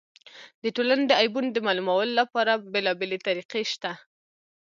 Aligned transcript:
د 0.63 0.65
ټولني 0.75 1.05
د 1.07 1.11
عیبونو 1.19 1.49
د 1.53 1.57
معلومولو 1.67 2.11
له 2.19 2.23
پاره 2.33 2.53
بېلابېلې 2.73 3.17
طریقي 3.27 3.63
سته. 3.73 3.91